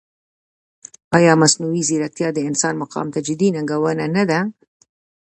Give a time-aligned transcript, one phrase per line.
[1.17, 4.39] ایا مصنوعي ځیرکتیا د انسان مقام ته جدي ننګونه نه ده؟